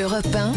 [0.00, 0.52] Europe 1,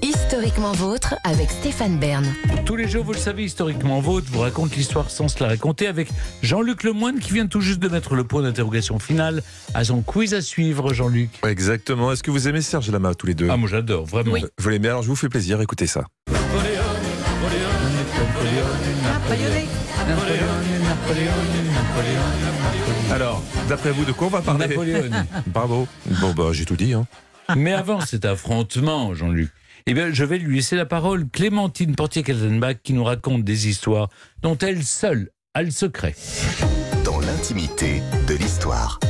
[0.00, 2.24] historiquement vôtre avec Stéphane Bern.
[2.64, 5.88] Tous les jours, vous le savez, historiquement vôtre vous raconte l'histoire sans se la raconter
[5.88, 6.08] avec
[6.42, 9.42] Jean-Luc Lemoine qui vient tout juste de mettre le point d'interrogation final
[9.74, 11.30] à son quiz à suivre, Jean-Luc.
[11.44, 12.12] Exactement.
[12.12, 13.48] Est-ce que vous aimez Serge Lama tous les deux?
[13.50, 14.36] Ah, moi j'adore, vraiment.
[14.58, 14.88] Vous l'aimez?
[14.88, 16.04] Alors je vous fais plaisir, écoutez ça.
[23.10, 24.68] Alors, d'après vous, de quoi on va parler?
[24.68, 25.10] Napoléon.
[25.48, 25.88] Bravo.
[26.20, 26.92] Bon, bah, j'ai tout dit.
[26.92, 27.06] Hein.
[27.56, 29.50] Mais avant cet affrontement, Jean-Luc,
[29.86, 31.28] eh bien, je vais lui laisser la parole.
[31.28, 34.08] Clémentine Portier-Kaltenbach qui nous raconte des histoires
[34.42, 36.14] dont elle seule a le secret.
[37.04, 39.00] dans l'intimité de l'histoire.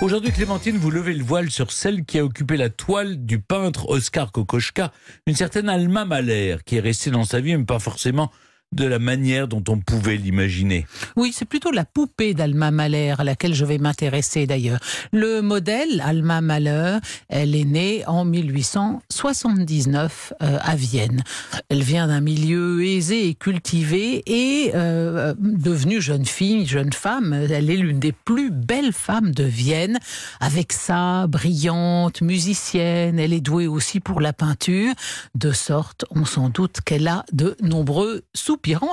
[0.00, 3.88] Aujourd'hui, Clémentine, vous levez le voile sur celle qui a occupé la toile du peintre
[3.88, 4.92] Oscar Kokoschka,
[5.26, 8.30] une certaine Alma Mahler, qui est restée dans sa vie, mais pas forcément
[8.74, 10.86] de la manière dont on pouvait l'imaginer.
[11.16, 14.78] Oui, c'est plutôt la poupée d'Alma Mahler à laquelle je vais m'intéresser d'ailleurs.
[15.12, 21.22] Le modèle, Alma Mahler, elle est née en 1879 euh, à Vienne.
[21.68, 27.70] Elle vient d'un milieu aisé et cultivé et euh, devenue jeune fille, jeune femme, elle
[27.70, 29.98] est l'une des plus belles femmes de Vienne,
[30.40, 34.92] avec ça, brillante, musicienne, elle est douée aussi pour la peinture,
[35.34, 38.22] de sorte, on s'en doute qu'elle a de nombreux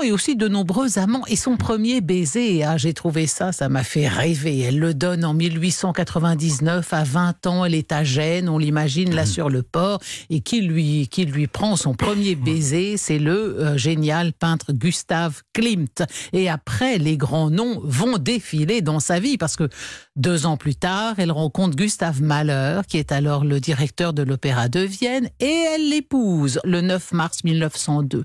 [0.04, 1.24] et aussi de nombreux amants.
[1.28, 4.60] Et son premier baiser, ah, j'ai trouvé ça, ça m'a fait rêver.
[4.60, 9.26] Elle le donne en 1899, à 20 ans, elle est à Gênes, on l'imagine là
[9.26, 10.00] sur le port,
[10.30, 15.42] et qui lui, qui lui prend son premier baiser, c'est le euh, génial peintre Gustave
[15.54, 16.04] Klimt.
[16.34, 19.70] Et après, les grands noms vont défiler dans sa vie, parce que
[20.18, 24.68] deux ans plus tard, elle rencontre Gustave Mahler, qui est alors le directeur de l'Opéra
[24.68, 28.24] de Vienne, et elle l'épouse le 9 mars 1902.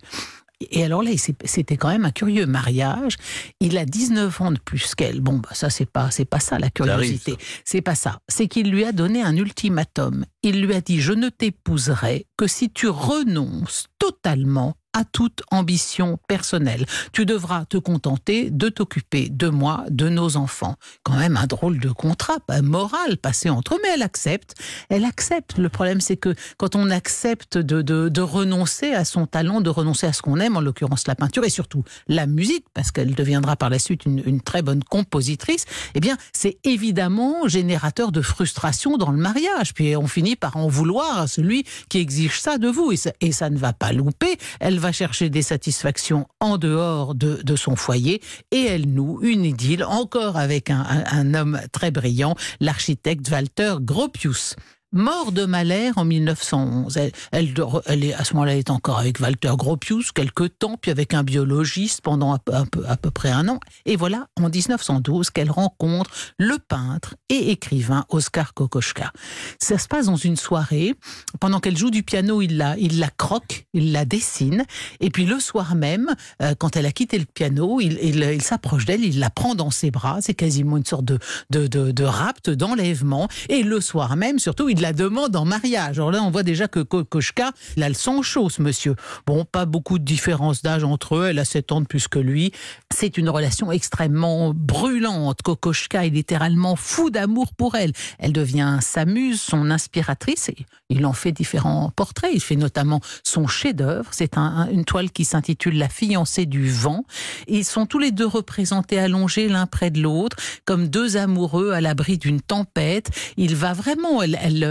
[0.60, 1.10] Et alors là,
[1.44, 3.16] c'était quand même un curieux mariage.
[3.60, 5.20] Il a 19 ans de plus qu'elle.
[5.20, 7.36] Bon, bah, ça, c'est pas, c'est pas ça la curiosité.
[7.64, 8.20] C'est pas ça.
[8.28, 10.24] C'est qu'il lui a donné un ultimatum.
[10.42, 16.18] Il lui a dit Je ne t'épouserai que si tu renonces totalement à toute ambition
[16.26, 16.86] personnelle.
[17.12, 20.76] Tu devras te contenter de t'occuper de moi, de nos enfants.
[21.02, 24.54] Quand même un drôle de contrat, pas moral passé entre eux, mais elle accepte.
[24.88, 25.58] Elle accepte.
[25.58, 30.06] Le problème, c'est que quand on accepte de, de, renoncer à son talent, de renoncer
[30.06, 33.54] à ce qu'on aime, en l'occurrence la peinture et surtout la musique, parce qu'elle deviendra
[33.56, 38.96] par la suite une, une très bonne compositrice, eh bien, c'est évidemment générateur de frustration
[38.96, 39.74] dans le mariage.
[39.74, 42.92] Puis on finit par en vouloir à celui qui exige ça de vous.
[42.92, 44.38] Et ça, et ça ne va pas louper.
[44.58, 48.20] Elle va chercher des satisfactions en dehors de, de son foyer
[48.50, 53.74] et elle noue une idylle encore avec un, un- un homme très brillant, l'architecte Walter
[53.80, 54.56] Gropius.
[54.92, 56.96] Mort de Mahler en 1911.
[57.32, 62.00] Elle, est, à ce moment-là, encore avec Walter Gropius quelques temps, puis avec un biologiste
[62.02, 63.60] pendant un peu- à peu près un an.
[63.84, 69.12] Et voilà, en 1912, qu'elle rencontre le peintre et écrivain Oscar Kokoschka.
[69.60, 70.94] Ça se passe dans une soirée.
[71.40, 74.64] Pendant qu'elle joue du piano, il la, il la croque, il la dessine.
[75.00, 78.84] Et puis le soir même, euh, quand elle a quitté le piano, il, il- s'approche
[78.84, 80.18] d'elle, il la prend dans ses bras.
[80.20, 81.18] C'est quasiment une sorte de,
[81.50, 83.28] de, de, de rapt, d'enlèvement.
[83.48, 85.98] Et le soir même, surtout, il la demande en mariage.
[85.98, 88.94] Alors là, on voit déjà que Kokoschka, il a le sang chaud, monsieur.
[89.26, 91.26] Bon, pas beaucoup de différence d'âge entre eux.
[91.28, 92.52] Elle a 7 ans de plus que lui.
[92.94, 95.42] C'est une relation extrêmement brûlante.
[95.42, 97.92] Kokoschka est littéralement fou d'amour pour elle.
[98.18, 100.56] Elle devient sa muse, son inspiratrice, et
[100.90, 102.30] il en fait différents portraits.
[102.34, 104.10] Il fait notamment son chef-d'œuvre.
[104.12, 107.04] C'est un- un- une toile qui s'intitule La fiancée du vent.
[107.48, 111.80] Ils sont tous les deux représentés allongés l'un près de l'autre, comme deux amoureux à
[111.80, 113.10] l'abri d'une tempête.
[113.36, 114.22] Il va vraiment,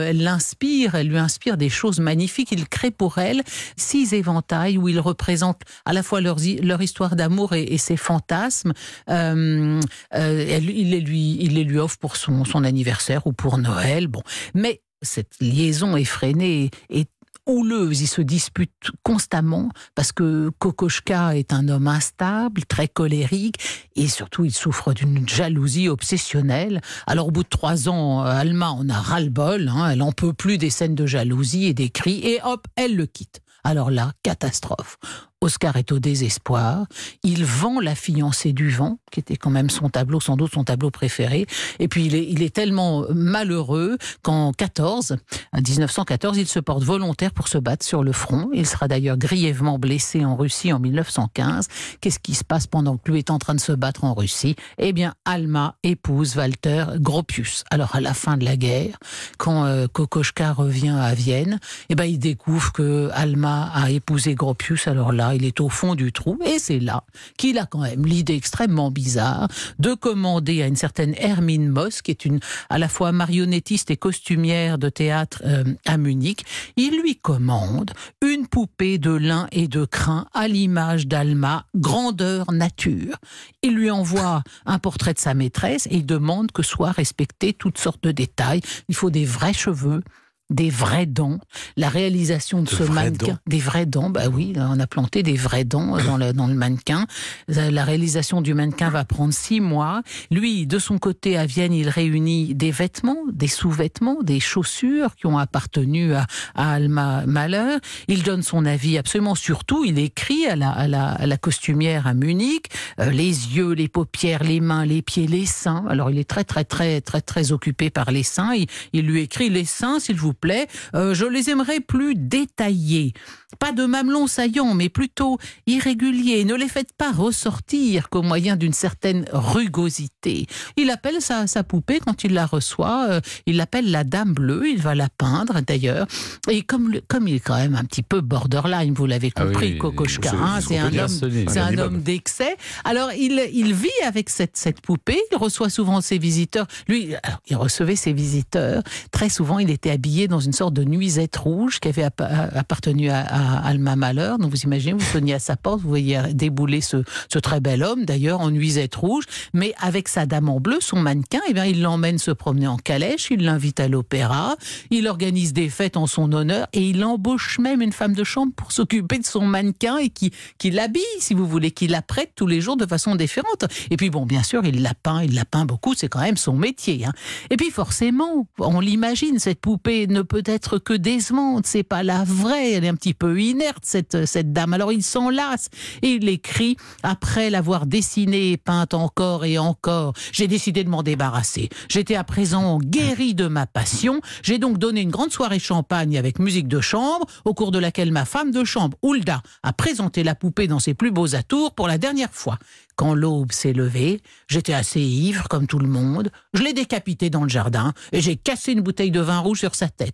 [0.03, 2.51] elle l'inspire, elle lui inspire des choses magnifiques.
[2.51, 3.43] Il crée pour elle
[3.77, 7.97] six éventails où il représente à la fois leurs hi- leur histoire d'amour et, ses
[7.97, 8.73] fantasmes.
[9.09, 9.79] Euh,
[10.13, 14.07] euh, il, les lui, il les lui offre pour son, son anniversaire ou pour Noël.
[14.07, 14.21] Bon,
[14.53, 17.09] mais cette liaison effrénée est
[17.45, 23.57] houleuse, ils se disputent constamment parce que Kokoschka est un homme instable, très colérique
[23.95, 26.81] et surtout il souffre d'une jalousie obsessionnelle.
[27.07, 30.33] Alors au bout de trois ans, euh, Alma en a ras-le-bol, hein, elle en peut
[30.33, 33.41] plus des scènes de jalousie et des cris et hop, elle le quitte.
[33.63, 34.97] Alors là, catastrophe.
[35.41, 36.85] Oscar est au désespoir.
[37.23, 40.63] Il vend La fiancée du vent, qui était quand même son tableau, sans doute son
[40.63, 41.45] tableau préféré.
[41.79, 45.17] Et puis il est, tellement malheureux qu'en 14,
[45.51, 48.49] en 1914, il se porte volontaire pour se battre sur le front.
[48.53, 51.67] Il sera d'ailleurs grièvement blessé en Russie en 1915.
[52.01, 54.55] Qu'est-ce qui se passe pendant que lui est en train de se battre en Russie?
[54.77, 57.63] Eh bien, Alma épouse Walter Gropius.
[57.71, 58.97] Alors à la fin de la guerre,
[59.37, 61.59] quand euh, Kokoschka revient à Vienne,
[61.89, 64.87] eh ben il découvre que Alma a épousé Gropius.
[64.87, 66.37] Alors là, il est au fond du trou.
[66.45, 67.03] Et c'est là
[67.37, 69.47] qu'il a quand même l'idée extrêmement bizarre
[69.79, 72.39] de commander à une certaine Hermine Moss, qui est une
[72.69, 76.45] à la fois marionnettiste et costumière de théâtre euh, à Munich.
[76.75, 77.91] Il lui commande
[78.21, 83.17] une poupée de lin et de crin à l'image d'Alma, grandeur nature.
[83.61, 87.77] Il lui envoie un portrait de sa maîtresse et il demande que soient respectés toutes
[87.77, 88.61] sortes de détails.
[88.89, 90.01] Il faut des vrais cheveux,
[90.49, 91.39] des vraies dents,
[91.75, 95.23] la réalisation de, De ce mannequin, dents des vraies dents, bah oui, on a planté
[95.23, 97.07] des vraies dents dans le, dans le mannequin.
[97.55, 100.03] Euh, La réalisation du mannequin va prendre six mois.
[100.29, 105.25] Lui, de son côté, à Vienne, il réunit des vêtements, des sous-vêtements, des chaussures qui
[105.25, 107.77] ont appartenu à, à Alma Mahler.
[108.07, 109.83] Il donne son avis absolument sur tout.
[109.83, 112.67] Il écrit à la, à la, à la costumière à Munich,
[112.99, 115.85] euh, les yeux, les paupières, les mains, les pieds, les seins.
[115.89, 118.53] Alors il est très très très très très occupé par les seins.
[118.53, 120.67] Il, il lui écrit les seins, s'il vous plaît.
[120.93, 123.13] Euh, je les aimerais plus détaillés.
[123.59, 126.43] Pas de mamelons saillants, mais plutôt irréguliers.
[126.45, 130.47] Ne les faites pas ressortir qu'au moyen d'une certaine rugosité.
[130.77, 133.07] Il appelle sa, sa poupée quand il la reçoit.
[133.09, 134.67] euh, il l'appelle la Dame Bleue.
[134.69, 136.07] Il va la peindre d'ailleurs.
[136.49, 139.45] Et comme, le- comme il est quand même un petit peu borderline, vous l'avez Ah
[139.45, 140.31] compris, oui, Kokoschka,
[140.61, 141.07] c'est- un homme
[141.47, 142.55] c'est Un homme d'excès.
[142.83, 145.19] Alors, il, il vit avec cette, cette poupée.
[145.31, 146.67] Il reçoit souvent ses visiteurs.
[146.87, 148.83] Lui, alors, il recevait ses visiteurs.
[149.11, 153.09] Très souvent, il était habillé dans une sorte de nuisette rouge qui avait appa- appartenu
[153.09, 153.19] à,
[153.65, 154.33] Alma Mahler.
[154.39, 156.97] Donc, vous imaginez, vous sonniez à sa porte, vous voyez débouler ce,
[157.39, 159.25] très bel homme, d'ailleurs, en nuisette rouge.
[159.53, 162.77] Mais avec sa dame en bleu, son mannequin, eh bien, il l'emmène se promener en
[162.77, 163.27] calèche.
[163.31, 164.55] Il l'invite à l'opéra.
[164.89, 166.67] Il organise des fêtes en son honneur.
[166.73, 170.31] Et il embauche même une femme de chambre pour s'occuper de son mannequin et qui,
[170.57, 173.65] qui l'habille, si vous voulez, qui l'apprête tous les jours de façon différente.
[173.91, 176.37] Et puis bon, bien sûr, il la peint, il la peint beaucoup, c'est quand même
[176.37, 177.05] son métier.
[177.05, 177.13] hein.
[177.49, 182.23] Et puis forcément, on l'imagine, cette poupée ne peut être que décevante, c'est pas la
[182.23, 184.73] vraie, elle est un petit peu inerte, cette, cette dame.
[184.73, 185.69] Alors il s'en lasse
[186.01, 191.03] et il écrit, après l'avoir dessinée et peinte encore et encore, j'ai décidé de m'en
[191.03, 191.67] débarrasser.
[191.89, 196.39] J'étais à présent guéri de ma passion, j'ai donc donné une grande soirée champagne avec
[196.39, 200.33] musique de chambre, au cours de laquelle ma femme de chambre, Hulda, a présenté la
[200.33, 202.57] poupée dans ses plus beaux atours pour la dernière fois.
[202.95, 207.43] Quand l'aube s'est levée, j'étais assez ivre comme tout le monde, je l'ai décapité dans
[207.43, 210.04] le jardin et j'ai cassé une bouteille de vin rouge sur sa tête.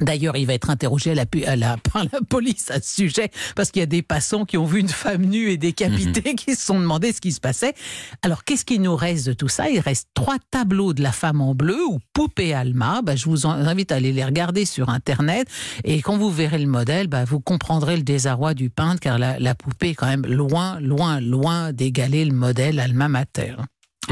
[0.00, 2.94] D'ailleurs, il va être interrogé à la, pu- à la- par la police à ce
[2.94, 6.34] sujet, parce qu'il y a des passants qui ont vu une femme nue et décapitée
[6.36, 7.74] qui se sont demandé ce qui se passait.
[8.22, 9.68] Alors, qu'est-ce qui nous reste de tout ça?
[9.68, 13.02] Il reste trois tableaux de la femme en bleu ou poupée Alma.
[13.02, 15.46] Bah, je vous invite à aller les regarder sur Internet.
[15.84, 19.38] Et quand vous verrez le modèle, bah, vous comprendrez le désarroi du peintre, car la,
[19.38, 23.56] la poupée est quand même loin, loin, loin d'égaler le modèle Alma Mater.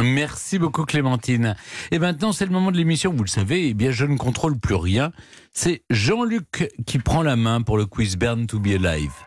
[0.03, 1.57] Merci beaucoup Clémentine.
[1.91, 4.59] Et maintenant, c'est le moment de l'émission, vous le savez, eh bien je ne contrôle
[4.59, 5.13] plus rien.
[5.53, 9.25] C'est Jean-Luc qui prend la main pour le quiz Burn to be Alive.